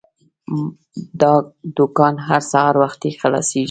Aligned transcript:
دا 1.21 1.33
دوکان 1.77 2.15
هر 2.27 2.41
سهار 2.51 2.75
وختي 2.83 3.09
خلاصیږي. 3.21 3.59